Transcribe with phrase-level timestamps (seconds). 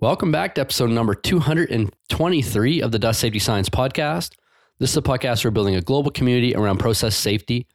[0.00, 4.30] Welcome back to episode number 223 of the Dust Safety Science Podcast.
[4.78, 7.66] This is a podcast for building a global community around process safety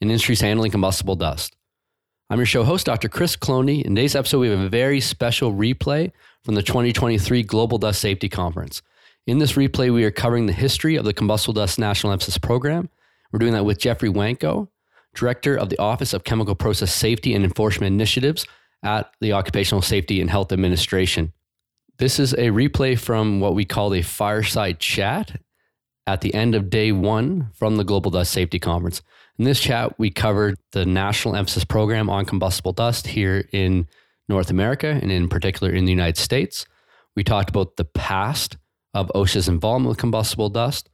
[0.00, 1.56] and industries handling combustible dust.
[2.30, 3.08] I'm your show host, Dr.
[3.08, 3.82] Chris Cloney.
[3.82, 6.12] In today's episode, we have a very special replay
[6.44, 8.80] from the 2023 Global Dust Safety Conference.
[9.26, 12.90] In this replay, we are covering the history of the Combustible Dust National Emphasis Program.
[13.32, 14.68] We're doing that with Jeffrey Wanko,
[15.16, 18.46] Director of the Office of Chemical Process Safety and Enforcement Initiatives
[18.84, 21.32] at the Occupational Safety and Health Administration.
[22.02, 25.40] This is a replay from what we call a fireside chat
[26.04, 29.02] at the end of day one from the Global Dust Safety Conference.
[29.38, 33.86] In this chat, we covered the national emphasis program on combustible dust here in
[34.28, 36.66] North America and in particular in the United States.
[37.14, 38.56] We talked about the past
[38.94, 40.90] of OSHA's involvement with combustible dust,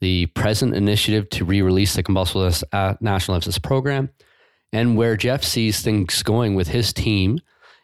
[0.00, 2.64] the present initiative to re release the combustible dust
[3.02, 4.08] national emphasis program,
[4.72, 7.40] and where Jeff sees things going with his team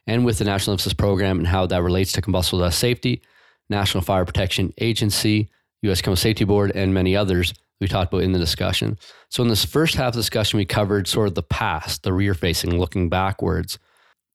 [0.06, 3.22] and with the National Emphasis Program and how that relates to combustible dust safety,
[3.68, 5.48] National Fire Protection Agency,
[5.82, 6.00] U.S.
[6.00, 8.98] Chemical Safety Board, and many others we talked about in the discussion.
[9.28, 12.12] So, in this first half of the discussion, we covered sort of the past, the
[12.12, 13.78] rear facing, looking backwards,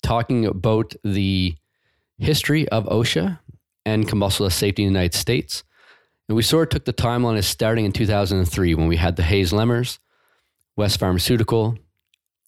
[0.04, 1.56] talking about the
[2.18, 3.40] history of OSHA
[3.86, 5.64] and combustible dust safety in the United States.
[6.28, 9.24] And we sort of took the timeline as starting in 2003 when we had the
[9.24, 10.00] Hayes Lemmerz,
[10.76, 11.78] West Pharmaceutical,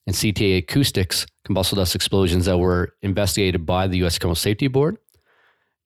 [0.10, 4.18] and CTA Acoustics combustible dust explosions that were investigated by the U.S.
[4.18, 4.98] Chemical Safety Board.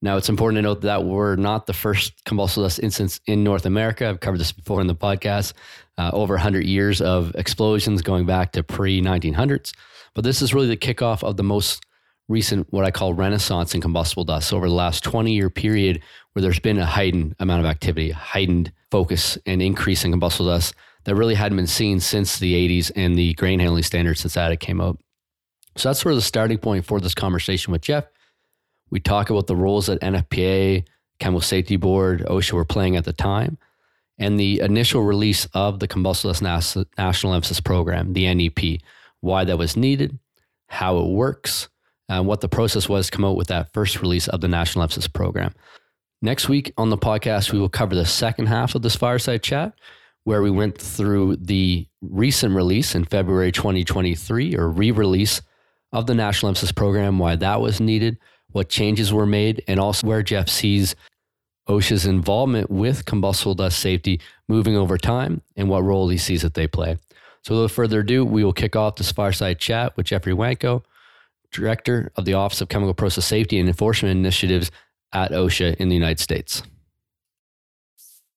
[0.01, 3.65] Now, it's important to note that we're not the first combustible dust instance in North
[3.65, 4.07] America.
[4.07, 5.51] I've covered this before in the podcast.
[5.97, 9.73] Uh, over 100 years of explosions going back to pre 1900s.
[10.13, 11.83] But this is really the kickoff of the most
[12.29, 14.53] recent, what I call renaissance in combustible dust.
[14.53, 18.71] Over the last 20 year period, where there's been a heightened amount of activity, heightened
[18.89, 23.17] focus and increase in combustible dust that really hadn't been seen since the 80s and
[23.17, 24.99] the grain handling standards since that came out.
[25.75, 28.05] So that's sort of the starting point for this conversation with Jeff.
[28.89, 30.85] We talk about the roles that NFPA,
[31.19, 33.57] Chemical Safety Board, OSHA were playing at the time,
[34.19, 38.81] and the initial release of the Combustible National Emphasis Program, the NEP,
[39.21, 40.19] why that was needed,
[40.67, 41.69] how it works,
[42.07, 44.83] and what the process was to come out with that first release of the National
[44.83, 45.53] Emphasis Program.
[46.21, 49.73] Next week on the podcast, we will cover the second half of this fireside chat,
[50.23, 55.41] where we went through the recent release in February 2023 or re release
[55.91, 58.17] of the National Emphasis Program, why that was needed,
[58.51, 60.95] what changes were made, and also where Jeff sees
[61.69, 66.55] OSHA's involvement with combustible dust safety moving over time and what role he sees that
[66.55, 66.97] they play.
[67.43, 70.83] So, without further ado, we will kick off this fireside chat with Jeffrey Wanko,
[71.51, 74.71] Director of the Office of Chemical Process Safety and Enforcement Initiatives
[75.11, 76.63] at OSHA in the United States.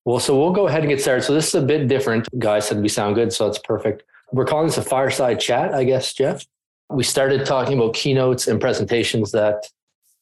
[0.06, 1.22] Well, so we'll go ahead and get started.
[1.22, 2.28] So this is a bit different.
[2.38, 4.04] Guys said we sound good, so that's perfect.
[4.30, 6.46] We're calling this a fireside chat, I guess, Jeff.
[6.88, 9.66] We started talking about keynotes and presentations that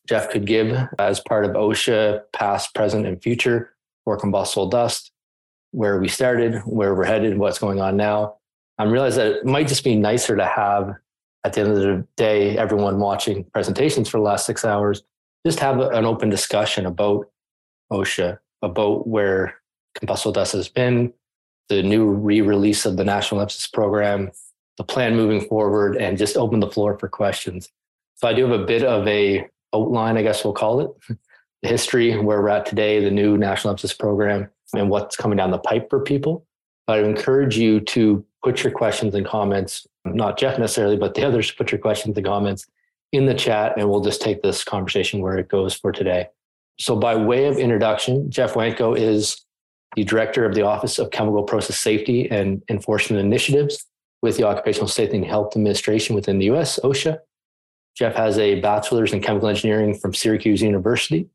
[0.08, 3.74] Jeff could give as part of OSHA, past, present, and future
[4.04, 5.12] for combustible dust,
[5.72, 8.36] where we started, where we're headed, what's going on now.
[8.78, 10.94] I realize that it might just be nicer to have
[11.44, 15.02] at the end of the day, everyone watching presentations for the last six hours,
[15.44, 17.28] just have an open discussion about
[17.92, 19.60] OSHA, about where
[19.94, 21.12] combustible dust has been,
[21.68, 24.30] the new re-release of the National Emphasis Program,
[24.76, 27.68] the plan moving forward, and just open the floor for questions.
[28.16, 30.90] So I do have a bit of a outline, I guess we'll call it,
[31.62, 35.50] the history where we're at today, the new National Emphasis Program, and what's coming down
[35.50, 36.46] the pipe for people.
[36.86, 41.50] I encourage you to put your questions and comments, not Jeff necessarily, but the others
[41.50, 42.66] put your questions and comments
[43.12, 46.28] in the chat, and we'll just take this conversation where it goes for today.
[46.78, 49.43] So, by way of introduction, Jeff Wanko is
[49.94, 53.86] the director of the Office of Chemical Process Safety and Enforcement Initiatives
[54.22, 57.18] with the Occupational Safety and Health Administration within the US, OSHA.
[57.96, 61.28] Jeff has a bachelor's in chemical engineering from Syracuse University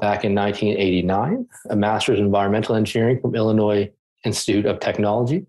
[0.00, 3.90] back in 1989, a master's in environmental engineering from Illinois
[4.24, 5.44] Institute of Technology.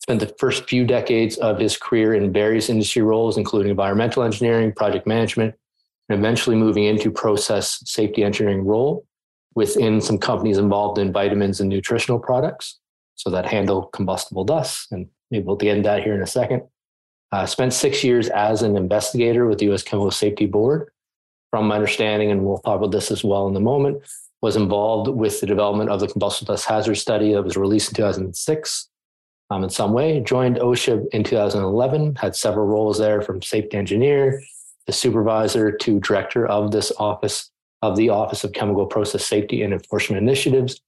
[0.00, 4.72] Spent the first few decades of his career in various industry roles, including environmental engineering,
[4.72, 5.54] project management,
[6.08, 9.04] and eventually moving into process safety engineering role
[9.54, 12.78] within some companies involved in vitamins and nutritional products,
[13.16, 14.92] so that handle combustible dust.
[14.92, 16.62] And maybe we'll get into that here in a second.
[17.32, 19.82] Uh, spent six years as an investigator with the U.S.
[19.82, 20.90] Chemical Safety Board.
[21.50, 24.02] From my understanding, and we'll talk about this as well in a moment,
[24.40, 27.96] was involved with the development of the combustible dust hazard study that was released in
[27.96, 28.88] 2006.
[29.50, 34.40] Um, in some way, joined OSHA in 2011, had several roles there from safety engineer,
[34.86, 37.50] the supervisor to director of this office
[37.82, 40.80] of the Office of Chemical Process Safety and Enforcement Initiatives.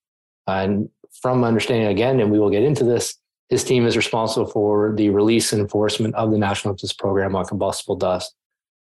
[0.47, 0.89] And
[1.21, 3.19] from understanding again, and we will get into this,
[3.49, 7.45] his team is responsible for the release and enforcement of the National Emphasis Program on
[7.45, 8.35] combustible dust.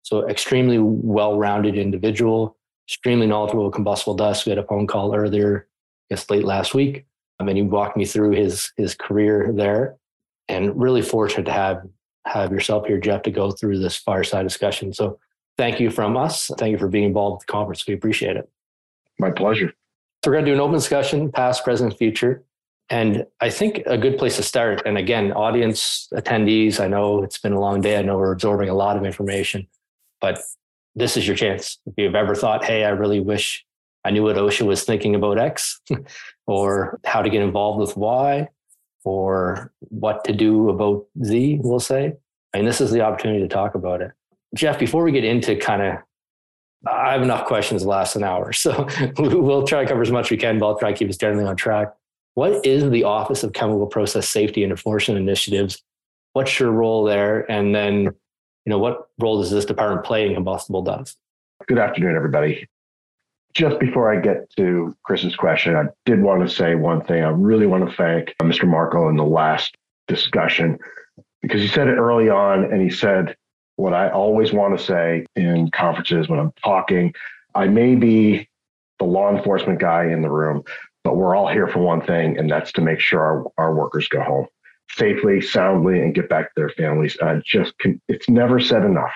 [0.03, 2.56] So, extremely well rounded individual,
[2.88, 4.45] extremely knowledgeable combustible dust.
[4.45, 5.67] We had a phone call earlier,
[6.09, 7.06] I guess late last week.
[7.39, 9.97] Um, I mean, he walked me through his his career there,
[10.47, 11.88] and really fortunate to have
[12.25, 14.94] have yourself here, Jeff, to go through this fireside discussion.
[14.94, 15.19] So,
[15.59, 16.50] thank you from us.
[16.57, 17.85] Thank you for being involved with the conference.
[17.85, 18.50] We appreciate it.
[19.19, 19.73] My pleasure.
[20.23, 22.44] So, we're going to do an open discussion, past, present, future.
[22.89, 27.38] And I think a good place to start, and again, audience attendees, I know it's
[27.38, 27.97] been a long day.
[27.97, 29.67] I know we're absorbing a lot of information,
[30.21, 30.39] but
[30.95, 31.77] this is your chance.
[31.85, 33.63] If you've ever thought, hey, I really wish
[34.06, 35.81] I knew what OSHA was thinking about X,
[36.47, 38.47] or how to get involved with Y,
[39.03, 42.13] or what to do about Z, we'll say.
[42.53, 44.11] I mean, this is the opportunity to talk about it.
[44.56, 45.98] Jeff, before we get into kind of,
[46.88, 48.51] I have enough questions to last an hour.
[48.54, 48.88] So
[49.18, 51.18] we'll try to cover as much as we can, but I'll try to keep us
[51.18, 51.94] generally on track.
[52.36, 55.84] What is the Office of Chemical Process Safety and Enforcement Initiatives?
[56.34, 57.50] What's your role there?
[57.51, 58.13] And then, you
[58.66, 61.18] know, what role does this department play in combustible dust?
[61.68, 62.68] Good afternoon, everybody.
[63.54, 67.24] Just before I get to Chris's question, I did want to say one thing.
[67.24, 68.68] I really want to thank uh, Mr.
[68.68, 69.75] Marco in the last
[70.07, 70.80] discussion
[71.42, 73.36] because he said it early on and he said
[73.80, 77.14] what I always want to say in conferences when I'm talking.
[77.56, 78.50] I may be
[79.00, 80.64] the law enforcement guy in the room,
[81.04, 84.08] but we're all here for one thing, and that's to make sure our, our workers
[84.10, 84.48] go home
[84.92, 87.18] safely, soundly, and get back to their families.
[87.22, 89.14] Uh, just can, it's never said enough,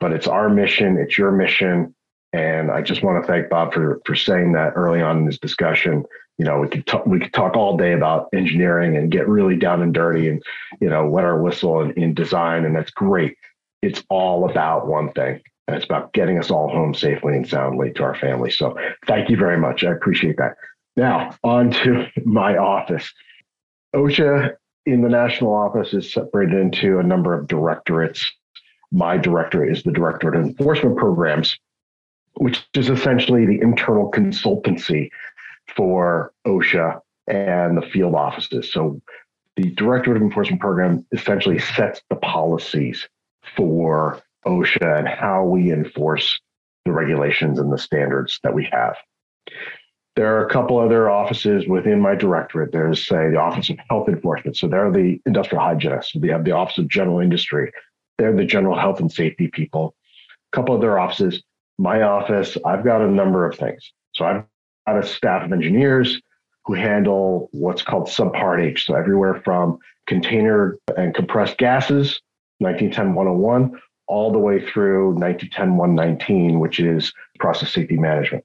[0.00, 1.94] but it's our mission, it's your mission,
[2.32, 5.38] and I just want to thank Bob for for saying that early on in this
[5.38, 6.04] discussion.
[6.38, 9.56] You know, we could talk, we could talk all day about engineering and get really
[9.56, 10.42] down and dirty, and
[10.80, 13.36] you know, wet our whistle in design, and that's great.
[13.82, 17.92] It's all about one thing, and it's about getting us all home safely and soundly
[17.92, 18.56] to our families.
[18.56, 18.76] So,
[19.06, 19.84] thank you very much.
[19.84, 20.56] I appreciate that.
[20.96, 23.12] Now, on to my office.
[23.94, 24.54] OSHA
[24.86, 28.30] in the national office is separated into a number of directorates.
[28.90, 31.58] My directorate is the Directorate of Enforcement Programs,
[32.34, 35.10] which is essentially the internal consultancy
[35.74, 38.72] for OSHA and the field offices.
[38.72, 39.00] So
[39.56, 43.08] the Directorate of Enforcement Program essentially sets the policies
[43.56, 46.40] for OSHA and how we enforce
[46.84, 48.96] the regulations and the standards that we have.
[50.14, 52.72] There are a couple other offices within my directorate.
[52.72, 54.56] There's, say, the Office of Health Enforcement.
[54.56, 56.14] So they're the industrial hygienists.
[56.14, 57.72] We have the Office of General Industry.
[58.18, 59.94] They're the general health and safety people.
[60.52, 61.42] A couple other offices.
[61.78, 63.92] My office, I've got a number of things.
[64.14, 64.44] So I've
[64.86, 66.20] got a staff of engineers
[66.66, 68.86] who handle what's called subpart H.
[68.86, 72.20] So everywhere from container and compressed gases,
[72.62, 78.44] 1910 101, all the way through 1910 119, which is process safety management.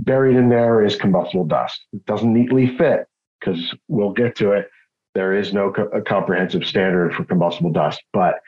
[0.00, 1.84] Buried in there is combustible dust.
[1.92, 3.06] It doesn't neatly fit
[3.40, 4.68] because we'll get to it.
[5.14, 8.40] There is no co- comprehensive standard for combustible dust, but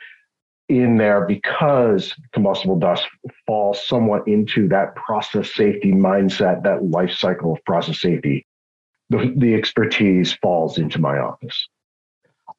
[0.69, 3.07] in there because combustible dust
[3.47, 8.45] falls somewhat into that process safety mindset, that life cycle of process safety,
[9.09, 11.67] the, the expertise falls into my office.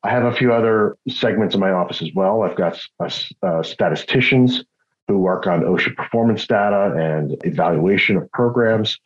[0.02, 2.42] I have a few other segments in my office as well.
[2.42, 4.64] I've got uh, statisticians
[5.08, 8.98] who work on OSHA performance data and evaluation of programs.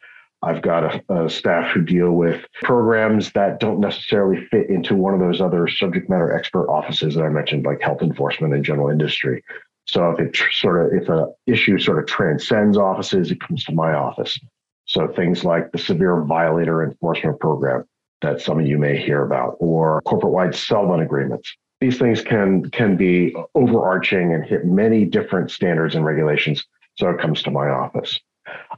[0.42, 5.14] I've got a, a, staff who deal with programs that don't necessarily fit into one
[5.14, 8.90] of those other subject matter expert offices that I mentioned, like health enforcement and general
[8.90, 9.42] industry.
[9.86, 13.72] So if it sort of if an issue sort of transcends offices, it comes to
[13.72, 14.38] my office.
[14.84, 17.86] So things like the severe violator enforcement program
[18.24, 21.54] that some of you may hear about, or corporate-wide settlement agreements
[21.84, 26.64] these things can can be overarching and hit many different standards and regulations.
[26.96, 28.18] So it comes to my office.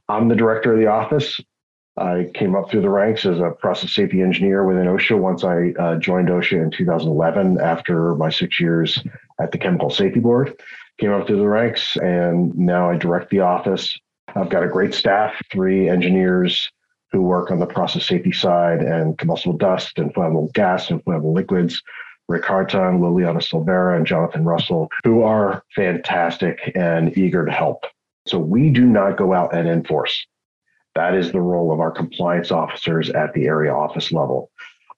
[0.09, 1.41] I'm the director of the office.
[1.97, 5.73] I came up through the ranks as a process safety engineer within OSHA once I
[5.79, 9.03] uh, joined OSHA in 2011 after my six years
[9.41, 10.61] at the Chemical Safety Board.
[10.99, 13.97] Came up through the ranks and now I direct the office.
[14.35, 16.71] I've got a great staff, three engineers
[17.12, 21.34] who work on the process safety side and combustible dust and flammable gas and flammable
[21.34, 21.82] liquids.
[22.28, 27.84] Rick Harton, Liliana Silvera, and Jonathan Russell, who are fantastic and eager to help.
[28.26, 30.26] So we do not go out and enforce.
[30.96, 34.50] That is the role of our compliance officers at the area office level.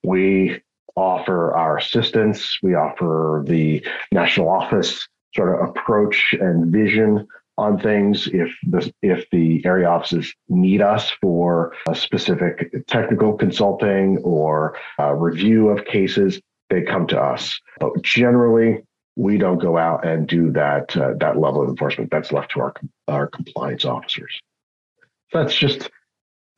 [0.03, 0.63] We
[0.97, 7.27] offer our assistance, we offer the national office sort of approach and vision
[7.59, 14.19] on things if the if the area offices need us for a specific technical consulting
[14.19, 14.77] or
[15.17, 17.59] review of cases they come to us.
[17.81, 18.83] But generally,
[19.17, 22.11] we don't go out and do that uh, that level of enforcement.
[22.11, 22.75] That's left to our
[23.09, 24.39] our compliance officers.
[25.33, 25.91] That's just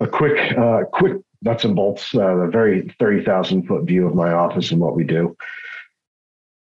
[0.01, 4.15] a quick uh, quick nuts and bolts, uh, a very thirty thousand foot view of
[4.15, 5.37] my office and what we do.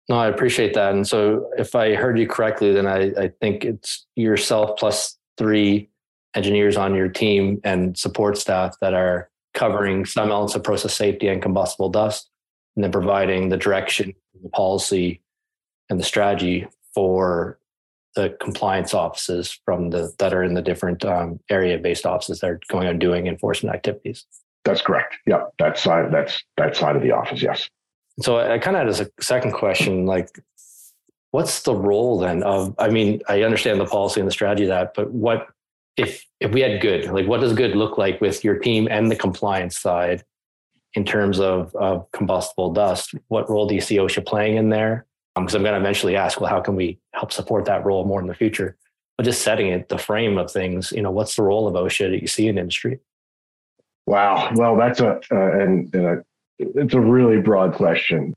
[0.09, 0.93] No, I appreciate that.
[0.93, 5.89] And so, if I heard you correctly, then I, I think it's yourself plus three
[6.35, 11.27] engineers on your team and support staff that are covering some elements of process safety
[11.27, 12.29] and combustible dust,
[12.75, 15.21] and then providing the direction, the policy,
[15.89, 17.59] and the strategy for
[18.15, 22.59] the compliance offices from the that are in the different um, area-based offices that are
[22.67, 24.25] going on doing enforcement activities.
[24.65, 25.15] That's correct.
[25.25, 26.11] Yeah, that side.
[26.11, 27.41] That's that side of the office.
[27.41, 27.69] Yes.
[28.21, 30.29] So I, kind of had a second question, like,
[31.31, 32.75] what's the role then of?
[32.77, 35.47] I mean, I understand the policy and the strategy of that, but what
[35.97, 37.05] if if we had good?
[37.05, 40.23] Like, what does good look like with your team and the compliance side
[40.93, 43.15] in terms of, of combustible dust?
[43.27, 45.05] What role do you see OSHA playing in there?
[45.35, 48.05] Because um, I'm going to eventually ask, well, how can we help support that role
[48.05, 48.77] more in the future?
[49.17, 52.11] But just setting it, the frame of things, you know, what's the role of OSHA
[52.11, 52.99] that you see in industry?
[54.05, 54.51] Wow.
[54.53, 56.25] Well, that's a, uh, and, and a,
[56.59, 58.33] it's a really broad question.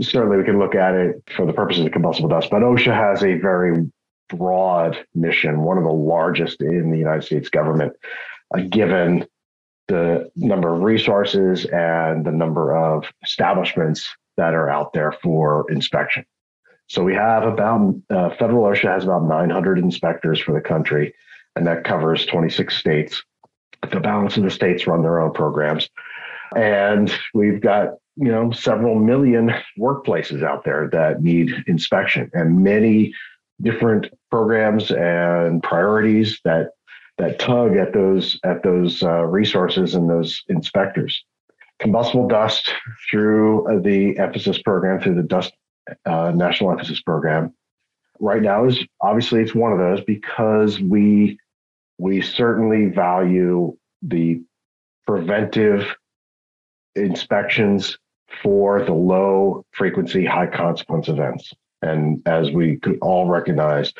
[0.00, 3.22] Certainly, we can look at it for the purposes of combustible dust, but OSHA has
[3.22, 3.90] a very
[4.28, 7.92] broad mission, one of the largest in the United States government,
[8.54, 9.26] uh, given
[9.88, 16.24] the number of resources and the number of establishments that are out there for inspection.
[16.86, 21.14] So we have about, uh, federal OSHA has about 900 inspectors for the country,
[21.56, 23.22] and that covers 26 states.
[23.90, 25.88] The balance of the states run their own programs.
[26.56, 33.14] And we've got, you know, several million workplaces out there that need inspection and many
[33.60, 36.70] different programs and priorities that
[37.18, 41.22] that tug at those at those uh, resources and those inspectors.
[41.78, 42.72] Combustible dust
[43.10, 45.52] through the emphasis program, through the dust
[46.04, 47.54] uh, national emphasis program,
[48.20, 51.38] right now is obviously it's one of those because we
[51.98, 54.42] we certainly value the
[55.06, 55.94] preventive
[56.96, 57.98] inspections
[58.42, 61.52] for the low frequency, high consequence events.
[61.82, 63.92] And as we could all recognize,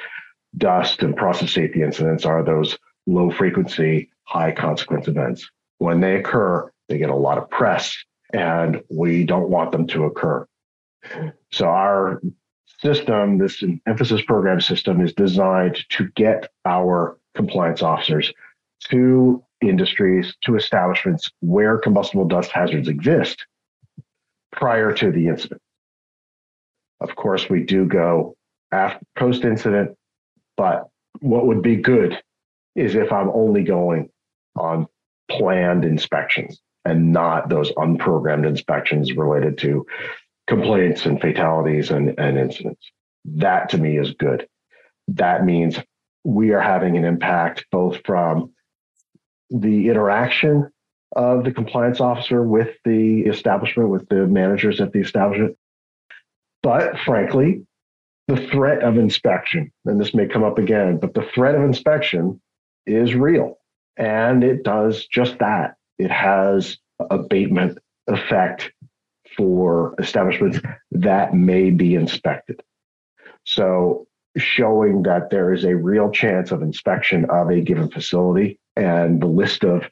[0.57, 5.49] dust and process safety incidents are those low frequency, high consequence events.
[5.79, 7.97] When they occur, they get a lot of press,
[8.33, 10.47] and we don't want them to occur.
[11.51, 12.21] So, our
[12.83, 18.33] system, this emphasis program system, is designed to get our compliance officers
[18.91, 23.47] to industries, to establishments where combustible dust hazards exist
[24.53, 25.61] prior to the incident.
[27.01, 28.37] Of course, we do go
[28.73, 29.97] after post incident,
[30.57, 30.89] but
[31.21, 32.21] what would be good
[32.75, 34.11] is if I'm only going
[34.57, 34.87] on
[35.31, 39.87] planned inspections and not those unprogrammed inspections related to
[40.47, 42.91] complaints and fatalities and, and incidents.
[43.25, 44.49] That to me is good.
[45.09, 45.79] That means
[46.25, 48.53] we are having an impact both from
[49.51, 50.71] the interaction
[51.17, 55.57] of the compliance officer with the establishment, with the managers at the establishment.
[56.63, 57.67] But frankly,
[58.29, 62.41] the threat of inspection, and this may come up again, but the threat of inspection
[62.87, 63.59] is real.
[63.97, 65.75] And it does just that.
[65.99, 66.79] It has
[67.11, 68.73] abatement effect
[69.37, 70.61] for establishments
[70.93, 72.61] that may be inspected.
[73.45, 79.21] So showing that there is a real chance of inspection of a given facility and
[79.21, 79.85] the list of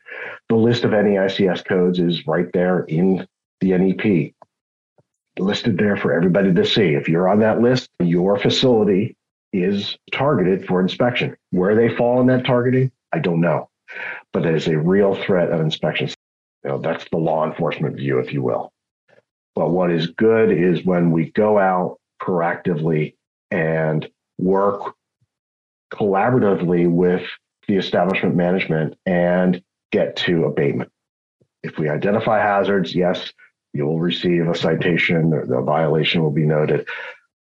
[0.49, 3.26] the list of NAICS codes is right there in
[3.61, 4.33] the NEP
[5.38, 6.95] listed there for everybody to see.
[6.95, 9.16] If you're on that list, your facility
[9.52, 11.37] is targeted for inspection.
[11.50, 13.68] Where they fall in that targeting, I don't know,
[14.33, 16.09] but is a real threat of inspection.
[16.64, 18.73] You know, that's the law enforcement view, if you will.
[19.54, 23.14] But what is good is when we go out proactively
[23.50, 24.95] and work
[25.92, 27.23] collaboratively with
[27.69, 30.91] the establishment management and get to abatement.
[31.63, 33.33] If we identify hazards, yes,
[33.75, 36.89] you will receive a citation, the violation will be noted.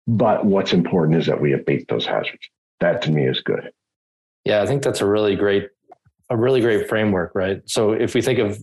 [0.07, 2.49] But what's important is that we abate those hazards.
[2.81, 3.71] That to me is good.
[4.45, 5.69] Yeah, I think that's a really great,
[6.29, 7.63] a really great framework, right?
[7.67, 8.59] So if we think of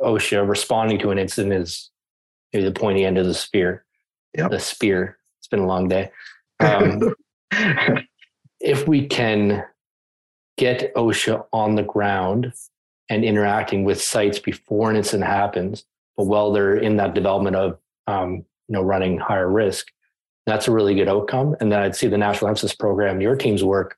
[0.00, 1.90] OSHA responding to an incident is
[2.52, 3.84] maybe the pointy end of the spear,
[4.36, 4.50] yep.
[4.50, 5.18] the spear.
[5.40, 6.10] It's been a long day.
[6.60, 7.14] Um,
[8.60, 9.64] if we can
[10.56, 12.52] get OSHA on the ground
[13.08, 15.84] and interacting with sites before an incident happens,
[16.16, 19.88] but while they're in that development of um, you know running higher risk,
[20.46, 21.56] that's a really good outcome.
[21.60, 23.96] And then I'd see the national emphasis program, your team's work,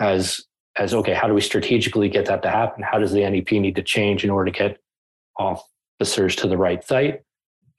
[0.00, 0.44] as
[0.76, 2.82] as okay, how do we strategically get that to happen?
[2.82, 4.80] How does the NEP need to change in order to get
[5.36, 7.22] officers to the right site?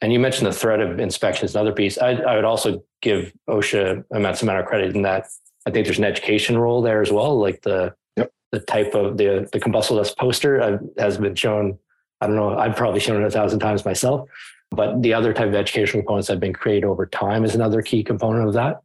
[0.02, 1.98] And you mentioned the threat of inspections, another piece.
[1.98, 5.28] I, I would also give OSHA immense amount of credit in that
[5.66, 7.40] I think there's an education role there as well.
[7.40, 8.32] Like the yep.
[8.52, 11.78] the type of the the combustible dust poster uh, has been shown.
[12.22, 12.58] I don't know.
[12.58, 14.30] I've probably shown it a thousand times myself.
[14.72, 17.82] But the other type of educational components that have been created over time is another
[17.82, 18.82] key component of that.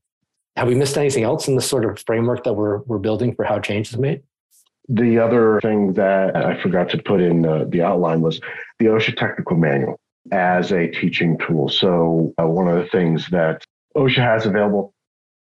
[0.56, 3.44] Have we missed anything else in the sort of framework that we're we're building for
[3.44, 4.22] how change is made?
[4.88, 8.40] The other thing that I forgot to put in uh, the outline was
[8.78, 9.98] the OSHA technical manual
[10.30, 11.68] as a teaching tool.
[11.68, 13.64] So, uh, one of the things that
[13.96, 14.93] OSHA has available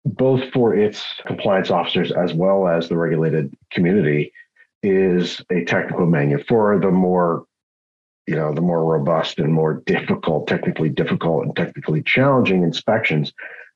[0.05, 4.33] both for its compliance officers as well as the regulated community
[4.83, 7.45] is a technical manual for the more
[8.27, 13.33] you know the more robust and more difficult technically difficult and technically challenging inspections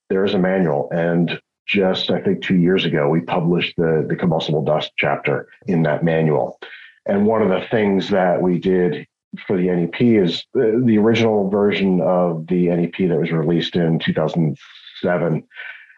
[0.09, 4.17] there is a manual and just I think two years ago we published the the
[4.17, 6.59] combustible dust chapter in that manual.
[7.07, 9.07] And one of the things that we did
[9.47, 13.99] for the NEP is the, the original version of the NEP that was released in
[13.99, 15.45] 2007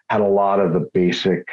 [0.09, 1.47] had a lot of the basic,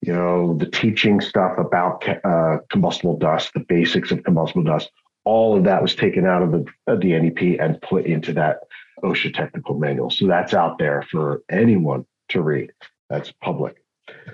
[0.00, 4.90] you know, the teaching stuff about uh, combustible dust, the basics of combustible dust.
[5.24, 8.60] All of that was taken out of the, of the NEP and put into that
[9.02, 10.10] OSHA technical manual.
[10.10, 12.70] So that's out there for anyone to read.
[13.10, 13.82] That's public.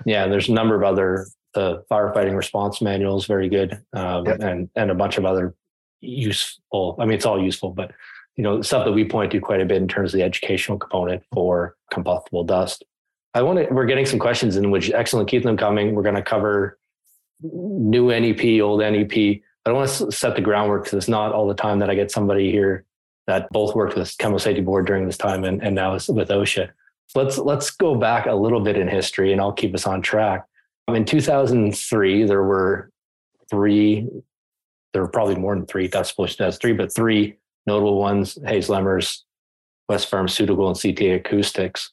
[0.05, 4.39] Yeah, there's a number of other the firefighting response manuals, very good, um, yep.
[4.41, 5.55] and and a bunch of other
[6.01, 6.95] useful.
[6.99, 7.91] I mean, it's all useful, but
[8.35, 10.77] you know, stuff that we point to quite a bit in terms of the educational
[10.77, 12.83] component for combustible dust.
[13.35, 13.71] I want to.
[13.71, 15.29] We're getting some questions in which excellent.
[15.29, 15.93] Keep them coming.
[15.93, 16.79] We're going to cover
[17.41, 19.13] new NEP, old NEP.
[19.13, 21.95] I don't want to set the groundwork because it's not all the time that I
[21.95, 22.85] get somebody here
[23.27, 26.29] that both worked with Chemical Safety Board during this time and, and now is with
[26.29, 26.69] OSHA
[27.15, 30.45] let's let's go back a little bit in history and I'll keep us on track.
[30.87, 32.91] In 2003, there were
[33.49, 34.07] three,
[34.93, 39.21] there were probably more than three, Dust Pollution Test three, but three notable ones, Hayes-Lemmerz,
[39.89, 41.91] West Pharmaceutical, and CTA Acoustics.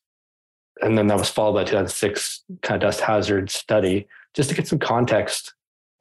[0.80, 4.08] And then that was followed by 2006 kind of dust hazard study.
[4.34, 5.52] Just to get some context,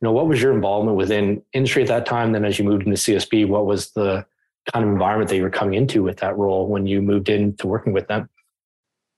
[0.01, 2.31] you know, what was your involvement within industry at that time?
[2.31, 4.25] Then as you moved into CSB, what was the
[4.71, 7.67] kind of environment that you were coming into with that role when you moved into
[7.67, 8.29] working with them?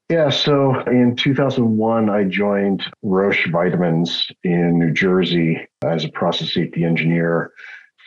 [0.09, 6.83] Yeah, so in 2001, I joined Roche Vitamins in New Jersey as a process safety
[6.83, 7.51] engineer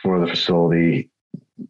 [0.01, 1.09] for the facility.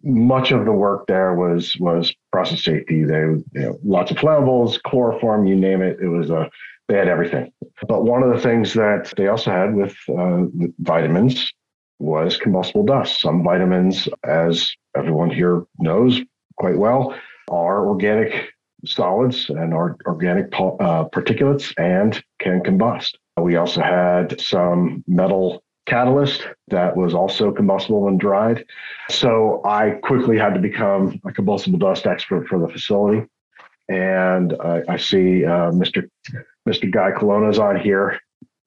[0.03, 3.03] Much of the work there was was process safety.
[3.03, 5.99] They, you know, lots of flammables, chloroform, you name it.
[6.01, 6.49] It was a
[6.87, 7.51] they had everything.
[7.87, 10.45] But one of the things that they also had with uh,
[10.79, 11.51] vitamins
[11.99, 13.21] was combustible dust.
[13.21, 16.21] Some vitamins, as everyone here knows
[16.57, 17.15] quite well,
[17.49, 18.51] are organic
[18.85, 23.15] solids and are organic uh, particulates and can combust.
[23.39, 28.65] We also had some metal catalyst that was also combustible when dried.
[29.09, 33.25] So I quickly had to become a combustible dust expert for the facility.
[33.89, 36.07] And I, I see uh, Mr.
[36.67, 36.91] Mr.
[36.91, 38.19] Guy Colonna's on here.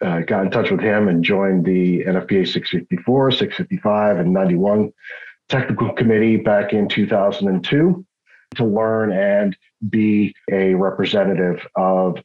[0.02, 4.90] Uh, got in touch with him and joined the NFPA 654, 655, and 91
[5.50, 8.06] technical committee back in 2002
[8.54, 9.54] to learn and
[9.90, 12.16] be a representative of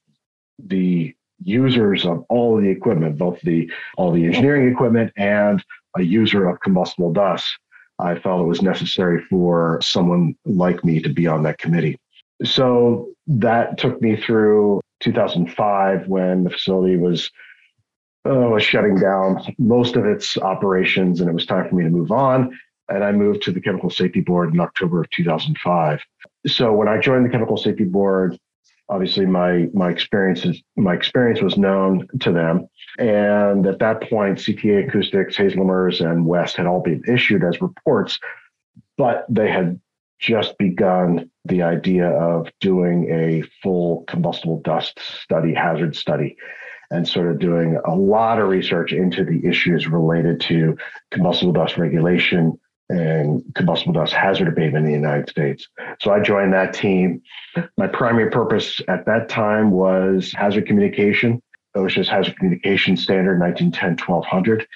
[0.57, 1.13] the
[1.45, 5.63] users of all the equipment, both the all the engineering equipment and
[5.97, 7.47] a user of combustible dust.
[7.99, 11.97] I felt it was necessary for someone like me to be on that committee.
[12.43, 17.31] So that took me through 2005 when the facility was
[18.27, 21.89] uh, was shutting down most of its operations, and it was time for me to
[21.89, 22.57] move on.
[22.89, 26.01] And I moved to the Chemical Safety Board in October of 2005
[26.47, 28.37] so when I joined the Chemical Safety Board,
[28.89, 32.67] obviously my my experiences my experience was known to them,
[32.97, 38.19] and at that point, CTA Acoustics, Hayes-Lemmerz, and West had all been issued as reports,
[38.97, 39.79] but they had
[40.19, 46.37] just begun the idea of doing a full combustible dust study, hazard study,
[46.89, 50.77] and sort of doing a lot of research into the issues related to
[51.11, 52.57] combustible dust regulation,
[52.89, 55.67] and combustible dust hazard abatement in the United States.
[55.99, 57.21] So I joined that team.
[57.77, 61.41] My primary purpose at that time was hazard communication,
[61.75, 64.67] OSHA's hazard communication standard 1910 1200,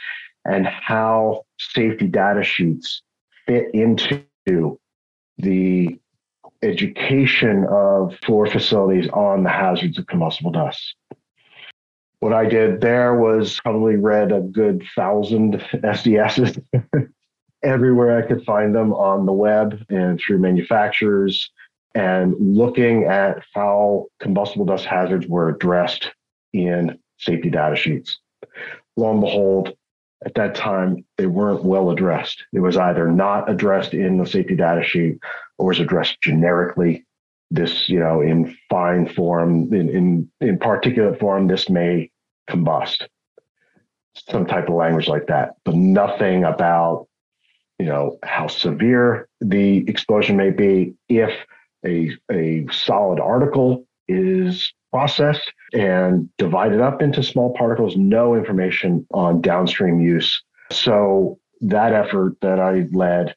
[0.45, 3.03] and how safety data sheets
[3.45, 4.23] fit into
[5.37, 5.99] the
[6.61, 10.95] education of floor facilities on the hazards of combustible dust.
[12.19, 16.61] What I did there was probably read a good thousand SDSs
[17.63, 21.51] everywhere I could find them on the web and through manufacturers
[21.95, 26.11] and looking at how combustible dust hazards were addressed
[26.53, 28.17] in safety data sheets.
[28.95, 29.73] Lo and behold,
[30.25, 32.43] at that time, they weren't well addressed.
[32.53, 35.17] It was either not addressed in the safety data sheet
[35.57, 37.05] or was addressed generically.
[37.51, 42.11] This, you know, in fine form, in, in, in particulate form, this may
[42.49, 43.07] combust.
[44.29, 47.07] Some type of language like that, but nothing about
[47.79, 51.31] you know how severe the explosion may be if
[51.85, 59.39] a, a solid article is processed and divided up into small particles, no information on
[59.41, 60.43] downstream use.
[60.71, 63.35] So that effort that I led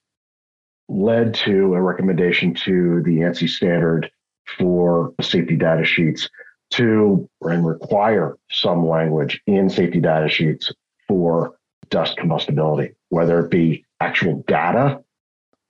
[0.89, 4.11] led to a recommendation to the ANSI standard
[4.59, 6.29] for safety data sheets
[6.73, 10.73] to and require some language in safety data sheets
[11.07, 11.55] for
[11.91, 15.03] dust combustibility, whether it be actual data.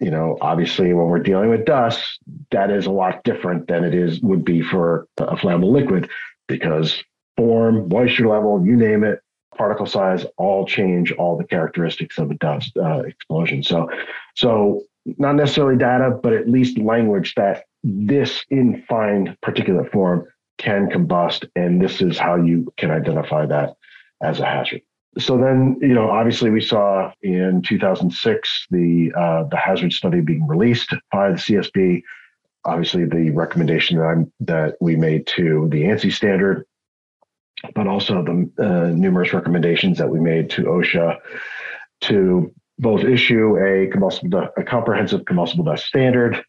[0.00, 2.18] You know, obviously, when we're dealing with dust,
[2.50, 6.10] that is a lot different than it is would be for a flammable liquid
[6.48, 7.02] because
[7.36, 9.20] form, moisture level, you name it,
[9.56, 13.62] particle size, all change all the characteristics of a dust uh, explosion.
[13.62, 13.88] So,
[14.34, 14.82] so
[15.18, 20.26] not necessarily data, but at least language that this in fine particulate form
[20.58, 23.76] can combust, and this is how you can identify that
[24.22, 24.82] as a hazard.
[25.18, 30.46] So then, you know, obviously we saw in 2006 the uh, the hazard study being
[30.46, 32.02] released by the CSB.
[32.64, 36.64] Obviously, the recommendation that I'm that we made to the ANSI standard,
[37.74, 41.18] but also the uh, numerous recommendations that we made to OSHA
[42.02, 46.42] to both issue a combustible a comprehensive combustible dust standard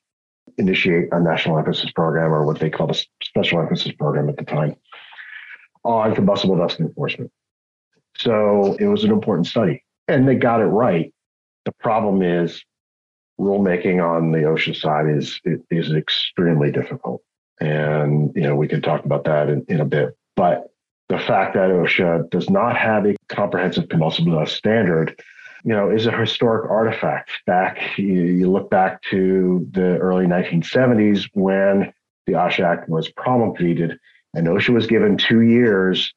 [0.58, 4.45] initiate a national emphasis program or what they called a special emphasis program at the
[4.45, 4.76] time
[5.84, 7.32] on combustible dust enforcement.
[8.17, 11.13] So it was an important study and they got it right.
[11.65, 12.63] The problem is
[13.39, 15.39] rulemaking on the OSHA side is
[15.71, 17.21] is extremely difficult.
[17.60, 20.15] And you know, we can talk about that in, in a bit.
[20.36, 20.71] But
[21.10, 25.21] the fact that OSHA does not have a comprehensive combustible dust standard
[25.63, 27.32] you know, is a historic artifact.
[27.45, 31.93] Back, you, you look back to the early 1970s when
[32.28, 33.97] the OSHA Act was promulgated,
[34.34, 36.13] and OSHA was given two years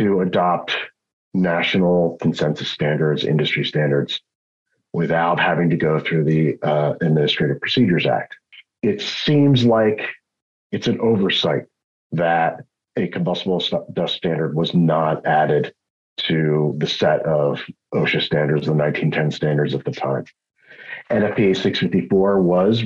[0.00, 0.74] to adopt
[1.34, 4.22] national consensus standards, industry standards,
[4.94, 8.34] without having to go through the uh, Administrative Procedures Act.
[8.82, 10.08] It seems like
[10.72, 11.66] it's an oversight
[12.12, 12.64] that
[12.96, 15.74] a combustible dust standard was not added
[16.16, 17.60] to the set of
[17.94, 20.24] OSHA standards, the 1910 standards at the time.
[21.10, 22.82] NFPA 654 was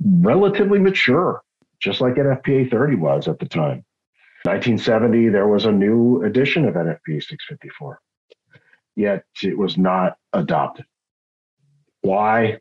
[0.00, 1.42] relatively mature,
[1.78, 3.82] just like NFPA 30 was at the time.
[4.44, 8.00] 1970, there was a new edition of NFPA 654,
[8.96, 10.86] yet it was not adopted.
[12.02, 12.58] Why?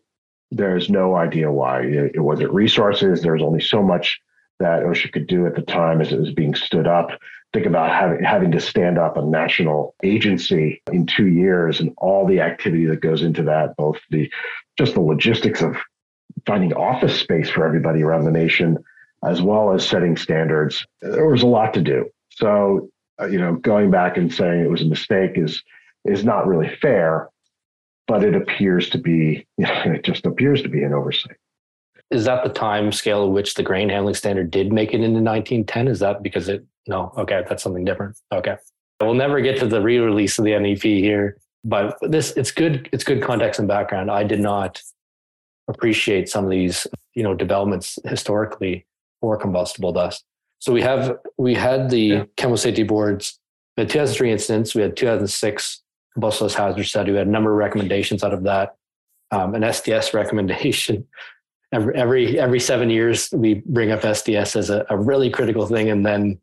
[0.52, 1.84] There's no idea why.
[1.84, 3.22] It, it was it resources.
[3.22, 4.20] There was only so much
[4.60, 7.12] that OSHA could do at the time as it was being stood up
[7.54, 12.26] think about having having to stand up a national agency in two years and all
[12.26, 14.32] the activity that goes into that, both the
[14.78, 15.76] just the logistics of
[16.46, 18.78] finding office space for everybody around the nation,
[19.24, 20.86] as well as setting standards.
[21.02, 22.10] There was a lot to do.
[22.32, 22.90] So,
[23.22, 25.64] uh, you know, going back and saying it was a mistake is
[26.06, 27.30] is not really fair,
[28.08, 31.38] but it appears to be, you know, it just appears to be an oversight
[32.12, 35.22] is that the time scale at which the grain handling standard did make it into
[35.22, 35.88] 1910?
[35.88, 38.18] Is that because it no, okay, that's something different.
[38.32, 38.56] Okay.
[39.00, 43.04] We'll never get to the re-release of the NEP here, but this it's good it's
[43.04, 44.10] good context and background.
[44.10, 44.82] I did not
[45.68, 48.88] appreciate some of these, you know, developments historically
[49.22, 50.24] for combustible dust.
[50.60, 52.26] So we have we had the yeah.
[52.36, 53.40] chemical safety boards,
[53.78, 55.82] the 2003 incidents, we had 2006
[56.14, 58.76] combustible hazard study, we had a number of recommendations out of that.
[59.32, 61.08] Um, an SDS recommendation
[61.72, 65.90] every every every seven years we bring up SDS as a, a really critical thing,
[65.90, 66.40] and then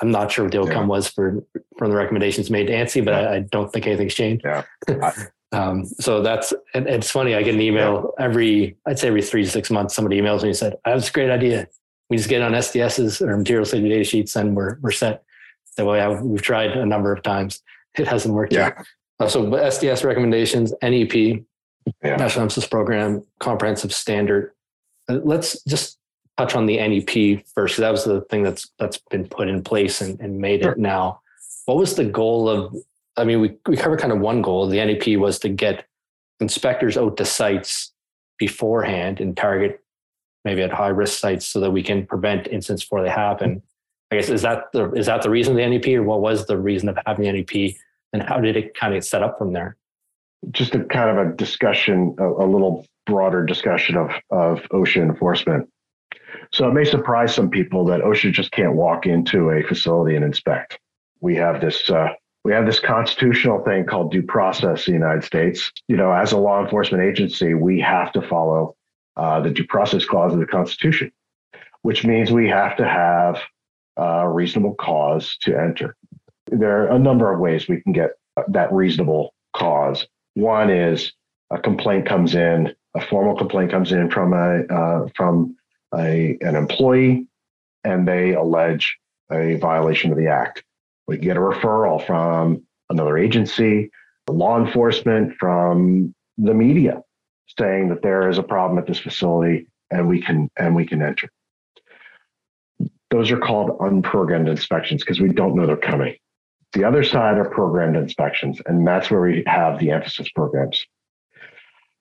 [0.00, 0.86] I'm not sure what the outcome yeah.
[0.86, 1.44] was for
[1.78, 3.28] from the recommendations made to ANSI, but yeah.
[3.28, 4.44] I, I, don't think anything's changed.
[4.44, 4.64] Yeah.
[5.54, 7.34] um, so that's and it's funny.
[7.34, 9.94] I get an email every I'd say every three to six months.
[9.94, 11.68] Somebody emails me and said, "I have this great idea.
[12.10, 15.24] We just get on SDSs or material safety data sheets, and we're we're set."
[15.64, 17.62] So well, we've tried a number of times.
[17.98, 18.72] It hasn't worked yeah.
[18.76, 18.86] yet.
[19.20, 22.16] Uh, so SDS recommendations, NEP, yeah.
[22.16, 24.52] National Emphasis Program, comprehensive standard.
[25.08, 25.98] Uh, let's just
[26.36, 30.00] touch on the NEP first, that was the thing that's that's been put in place
[30.00, 30.72] and, and made sure.
[30.72, 31.20] it now.
[31.66, 32.74] What was the goal of?
[33.16, 34.66] I mean, we we covered kind of one goal.
[34.66, 35.86] The NEP was to get
[36.40, 37.92] inspectors out to sites
[38.38, 39.80] beforehand and target
[40.44, 43.62] maybe at high risk sites so that we can prevent incidents before they happen.
[44.10, 46.58] I guess is that the is that the reason the NEP, or what was the
[46.58, 47.74] reason of having the NEP,
[48.12, 49.76] and how did it kind of set up from there?
[50.50, 55.68] Just a kind of a discussion, a, a little broader discussion of of OSHA enforcement.
[56.52, 60.24] So it may surprise some people that OSHA just can't walk into a facility and
[60.24, 60.78] inspect.
[61.20, 62.10] We have this uh,
[62.44, 65.72] we have this constitutional thing called due process in the United States.
[65.88, 68.76] You know, as a law enforcement agency, we have to follow
[69.16, 71.10] uh, the due process clause of the Constitution,
[71.82, 73.40] which means we have to have
[73.96, 75.96] a reasonable cause to enter.
[76.46, 78.10] There are a number of ways we can get
[78.48, 80.06] that reasonable cause.
[80.34, 81.12] One is
[81.50, 85.56] a complaint comes in, a formal complaint comes in from a uh, from
[85.96, 87.26] a, an employee
[87.84, 88.98] and they allege
[89.32, 90.64] a violation of the act.
[91.06, 93.90] We get a referral from another agency,
[94.28, 97.02] law enforcement, from the media
[97.58, 101.02] saying that there is a problem at this facility and we can and we can
[101.02, 101.28] enter.
[103.10, 106.16] Those are called unprogrammed inspections because we don't know they're coming.
[106.72, 110.84] The other side are programmed inspections, and that's where we have the emphasis programs.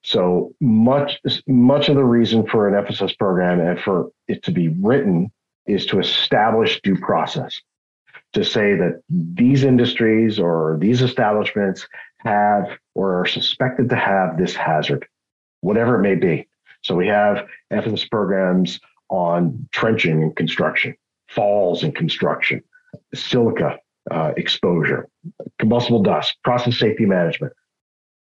[0.03, 4.69] So much much of the reason for an emphasis program and for it to be
[4.69, 5.31] written
[5.65, 7.61] is to establish due process
[8.33, 14.55] to say that these industries or these establishments have or are suspected to have this
[14.55, 15.07] hazard,
[15.61, 16.47] whatever it may be.
[16.81, 20.95] So we have emphasis programs on trenching and construction,
[21.29, 22.63] falls and construction,
[23.13, 23.79] silica
[24.11, 25.07] uh, exposure,
[25.59, 27.53] combustible dust, process safety management.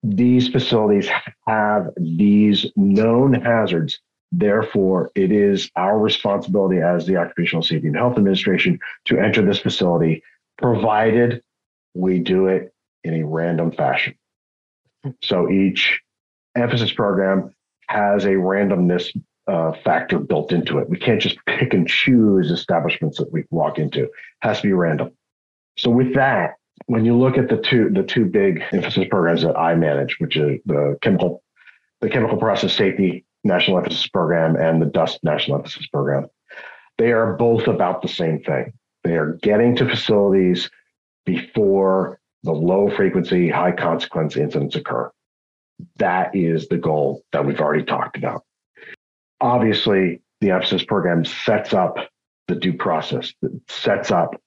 [0.03, 1.09] These facilities
[1.47, 3.99] have these known hazards.
[4.31, 9.59] Therefore, it is our responsibility as the Occupational Safety and Health Administration to enter this
[9.59, 10.23] facility,
[10.57, 11.43] provided
[11.93, 14.15] we do it in a random fashion.
[15.21, 15.99] So each
[16.55, 17.53] emphasis program
[17.87, 19.09] has a randomness
[19.47, 20.89] uh, factor built into it.
[20.89, 24.03] We can't just pick and choose establishments that we walk into.
[24.03, 25.11] It has to be random.
[25.77, 29.57] So with that, when you look at the two the two big emphasis programs that
[29.57, 31.43] I manage, which is the chemical
[32.01, 36.27] the chemical process safety national emphasis program and the dust national emphasis program,
[36.97, 38.73] they are both about the same thing.
[39.03, 40.69] They are getting to facilities
[41.25, 45.11] before the low frequency, high consequence incidents occur.
[45.97, 48.43] That is the goal that we've already talked about.
[49.39, 51.95] Obviously, the emphasis program sets up
[52.47, 53.33] the due process,
[53.67, 54.39] sets up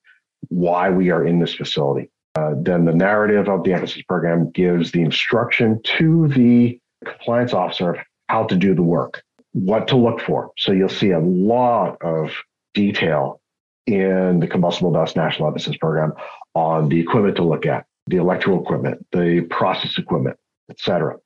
[0.48, 2.10] why we are in this facility.
[2.36, 7.90] Uh, then the narrative of the emphasis program gives the instruction to the compliance officer
[7.90, 10.50] of how to do the work, what to look for.
[10.58, 12.32] So you'll see a lot of
[12.74, 13.40] detail
[13.86, 16.12] in the combustible dust national emphasis program
[16.54, 20.36] on the equipment to look at, the electrical equipment, the process equipment,
[20.70, 21.16] etc.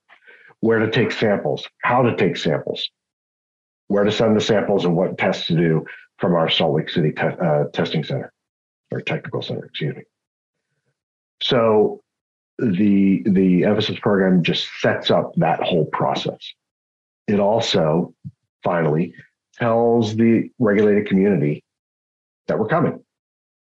[0.60, 2.90] Where to take samples, how to take samples,
[3.86, 5.84] where to send the samples, and what tests to do
[6.18, 8.32] from our Salt Lake City te- uh, testing center
[8.90, 10.02] or technical center, excuse me.
[11.42, 12.00] So
[12.58, 16.40] the the emphasis program just sets up that whole process.
[17.28, 18.14] It also
[18.64, 19.14] finally
[19.54, 21.62] tells the regulated community
[22.48, 23.04] that we're coming.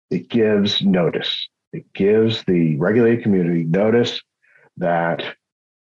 [0.09, 1.47] It gives notice.
[1.71, 4.21] It gives the regulated community notice
[4.77, 5.23] that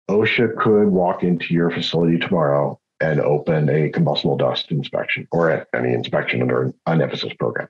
[0.08, 5.92] OSHA could walk into your facility tomorrow and open a combustible dust inspection or any
[5.92, 7.68] inspection under an emphasis program.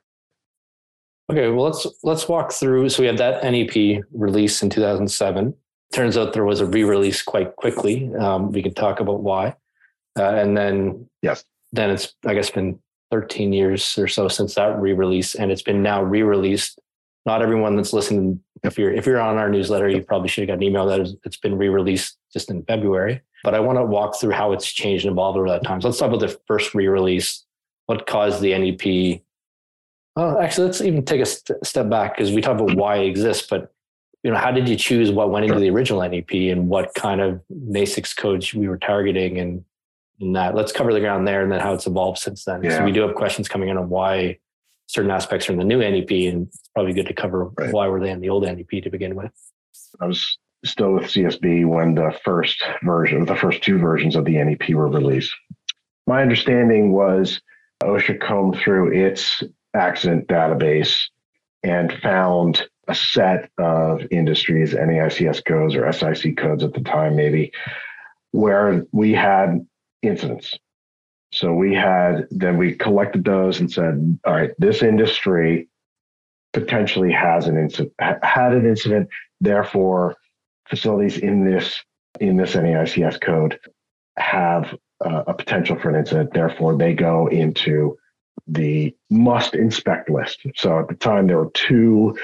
[1.31, 2.89] Okay, well let's let's walk through.
[2.89, 5.55] So we had that NEP release in 2007.
[5.93, 8.13] Turns out there was a re-release quite quickly.
[8.15, 9.55] Um, we can talk about why,
[10.17, 12.79] uh, and then yes, then it's I guess been
[13.11, 16.79] 13 years or so since that re-release, and it's been now re-released.
[17.25, 20.47] Not everyone that's listening, if you're if you're on our newsletter, you probably should have
[20.47, 23.21] got an email that it's been re-released just in February.
[23.43, 25.81] But I want to walk through how it's changed and evolved over that time.
[25.81, 27.45] So let's talk about the first re-release.
[27.87, 29.21] What caused the NEP
[30.15, 33.07] well, actually, let's even take a st- step back because we talk about why it
[33.07, 33.71] exists, but
[34.21, 37.19] you know, how did you choose what went into the original NEP and what kind
[37.19, 39.65] of NAICS codes we were targeting and,
[40.19, 40.55] and that?
[40.55, 42.63] Let's cover the ground there and then how it's evolved since then.
[42.63, 42.77] Yeah.
[42.77, 44.39] So we do have questions coming in on why
[44.87, 47.73] certain aspects are in the new NEP, and it's probably good to cover right.
[47.73, 49.31] why were they in the old NEP to begin with.
[49.99, 54.43] I was still with CSB when the first version, the first two versions of the
[54.43, 55.33] NEP were released.
[56.07, 57.41] My understanding was
[57.83, 60.99] OSHA combed through its accident database
[61.63, 67.51] and found a set of industries, NAICS codes or SIC codes at the time, maybe,
[68.31, 69.65] where we had
[70.03, 70.57] incidents.
[71.31, 75.67] So we had, then we collected those and said, all right, this industry
[76.53, 79.09] potentially has an incident, had an incident.
[79.41, 80.15] Therefore,
[80.69, 81.81] facilities in this
[82.19, 83.59] in this NAICS code
[84.17, 86.31] have uh, a potential for an incident.
[86.33, 87.97] Therefore, they go into
[88.47, 90.41] the must inspect list.
[90.55, 92.15] So at the time, there were two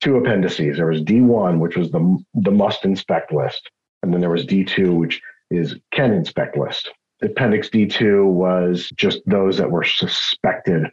[0.00, 0.76] two appendices.
[0.76, 3.70] There was D1, which was the the must inspect list,
[4.02, 5.20] and then there was D2, which
[5.50, 6.90] is can inspect list.
[7.22, 10.86] Appendix D2 was just those that were suspected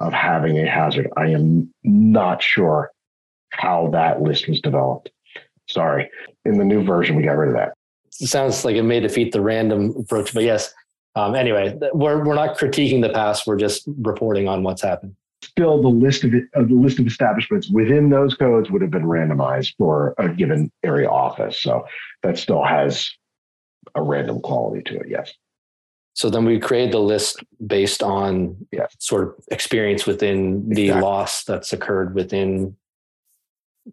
[0.00, 1.08] of having a hazard.
[1.16, 2.90] I am not sure
[3.50, 5.10] how that list was developed.
[5.68, 6.10] Sorry.
[6.44, 7.74] In the new version, we got rid of that.
[8.20, 10.74] It sounds like it may defeat the random approach, but yes,
[11.14, 13.46] um, anyway, we're we're not critiquing the past.
[13.46, 15.14] We're just reporting on what's happened.
[15.42, 18.90] Still, the list of it, uh, the list of establishments within those codes would have
[18.90, 21.60] been randomized for a given area office.
[21.60, 21.86] So
[22.22, 23.10] that still has
[23.94, 25.08] a random quality to it.
[25.08, 25.32] Yes.
[26.14, 28.86] So then we created the list based on Yeah.
[28.98, 31.02] sort of experience within the Exactly.
[31.02, 32.76] loss that's occurred within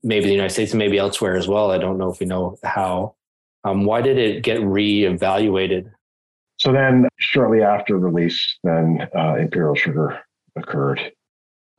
[0.03, 1.71] maybe the United States and maybe elsewhere as well.
[1.71, 3.15] I don't know if we know how.
[3.63, 5.91] Um, why did it get reevaluated?
[6.57, 10.19] So then, shortly after release, then uh, Imperial Sugar
[10.55, 10.99] occurred.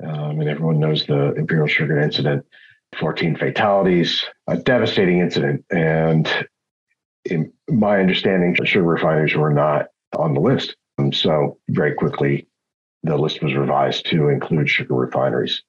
[0.03, 2.47] Um, and everyone knows the Imperial Sugar incident
[2.99, 5.65] 14 fatalities, a devastating incident.
[5.71, 6.29] And
[7.27, 10.77] in my understanding, sugar refineries were not on the list.
[10.99, 12.47] And so, very quickly,
[13.03, 15.63] the list was revised to include sugar refineries.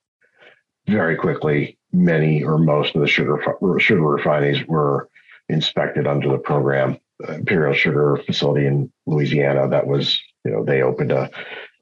[0.88, 3.42] Very quickly, many or most of the sugar,
[3.80, 5.10] sugar refineries were
[5.48, 6.98] inspected under the program
[7.30, 9.68] Imperial Sugar facility in Louisiana.
[9.68, 11.30] That was, you know, they opened a,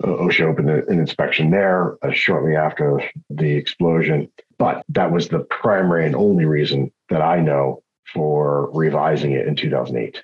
[0.04, 4.30] OSHA opened an inspection there uh, shortly after the explosion.
[4.58, 9.56] But that was the primary and only reason that I know for revising it in
[9.56, 10.24] 2008.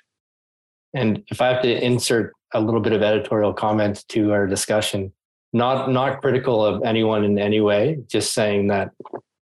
[0.96, 5.12] And if I have to insert a little bit of editorial comment to our discussion,
[5.52, 8.92] not not critical of anyone in any way, just saying that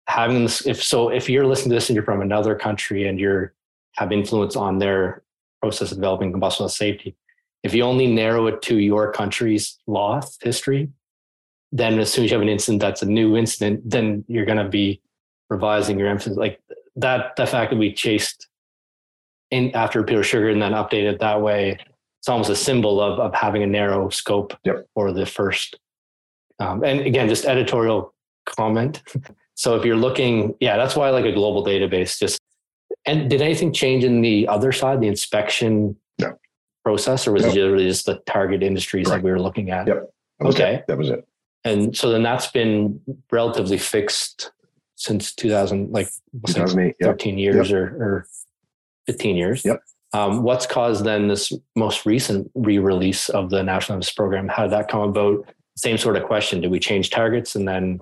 [0.08, 3.20] having this, if so, if you're listening to this and you're from another country and
[3.20, 3.54] you're
[3.94, 5.22] have influence on their
[5.62, 7.16] process of developing combustible safety,
[7.62, 10.90] if you only narrow it to your country's law history,
[11.70, 14.58] then as soon as you have an incident that's a new incident, then you're going
[14.58, 15.00] to be
[15.48, 16.36] revising your emphasis.
[16.36, 16.60] Like
[16.96, 18.48] that, the fact that we chased
[19.50, 21.78] in after pure sugar and then updated that way,
[22.20, 24.86] it's almost a symbol of of having a narrow scope Yep.
[24.94, 25.78] for the first.
[26.58, 29.02] Um, and again, just editorial comment.
[29.58, 32.18] So if you're looking, yeah, that's why I like a global database.
[32.18, 32.38] Just
[33.06, 36.36] and did anything change in the other side, the inspection No.
[36.84, 37.52] process, or was No.
[37.52, 39.86] it really just the target industries that we were looking at?
[39.86, 40.10] Yep.
[40.40, 40.74] That Okay.
[40.74, 40.86] it.
[40.88, 41.26] That was it.
[41.64, 43.00] And so then that's been
[43.32, 44.52] relatively fixed
[44.96, 46.96] since 2000, like we'll say 2008.
[47.00, 47.08] Yep.
[47.08, 48.26] 13 years or, or
[49.06, 49.64] 15 years.
[49.64, 49.82] Yep.
[50.12, 54.48] Um, what's caused then this most recent re-release of the National Emphasis Program?
[54.48, 55.46] How did that come about?
[55.76, 56.60] Same sort of question.
[56.60, 58.00] Did we change targets and then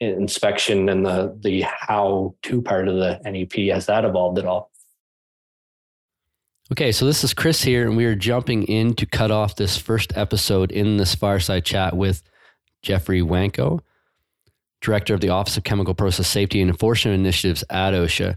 [0.00, 4.72] inspection and the the how to part of the NEP has that evolved at all?
[6.72, 9.76] Okay, so this is Chris here, and we are jumping in to cut off this
[9.76, 12.22] first episode in this fireside chat with
[12.82, 13.80] Jeffrey Wanko,
[14.80, 18.36] Director of the Office of Chemical Process Safety and Enforcement Initiatives at OSHA.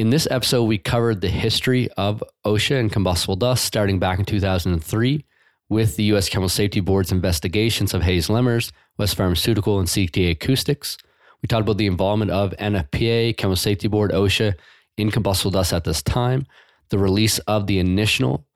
[0.00, 4.24] In this episode, we covered the history of OSHA and combustible dust starting back in
[4.24, 5.26] 2003
[5.68, 6.30] with the U.S.
[6.30, 10.96] Chemical Safety Board's investigations of Hayes Lemmerz, West Pharmaceutical, and CTA Acoustics.
[11.42, 14.54] We talked about the involvement of NFPA, Chemical Safety Board, OSHA
[14.96, 16.46] in combustible dust at this time,
[16.88, 18.46] the release of the initial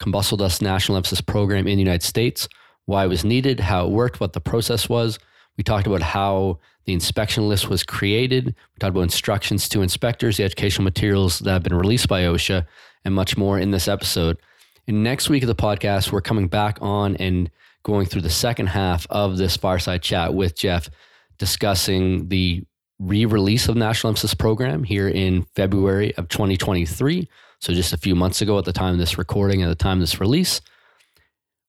[0.00, 2.48] combustible dust national emphasis program in the United States,
[2.86, 5.18] why it was needed, how it worked, what the process was.
[5.56, 8.46] We talked about how the inspection list was created.
[8.46, 12.66] We talked about instructions to inspectors, the educational materials that have been released by OSHA,
[13.04, 14.38] and much more in this episode.
[14.86, 17.50] And next week of the podcast, we're coming back on and
[17.84, 20.90] going through the second half of this fireside chat with Jeff,
[21.38, 22.64] discussing the
[22.98, 27.28] re-release of National Emphasis Program here in February of 2023.
[27.60, 29.98] So just a few months ago at the time of this recording, at the time
[29.98, 30.60] of this release.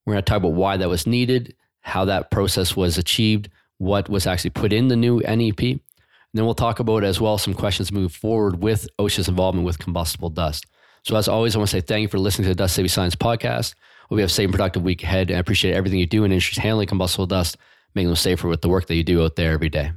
[0.04, 4.08] We're going to talk about why that was needed, how that process was achieved, what
[4.08, 5.60] was actually put in the new NEP.
[5.60, 5.80] And
[6.34, 10.30] then we'll talk about as well some questions move forward with OSHA's involvement with combustible
[10.30, 10.66] dust.
[11.04, 12.88] So as always, I want to say thank you for listening to the Dust Safety
[12.88, 13.74] Science podcast.
[14.10, 15.30] You have a safe and productive week ahead.
[15.30, 17.56] And I appreciate everything you do in industries handling combustible dust,
[17.94, 19.92] making them safer with the work that you do out there every day.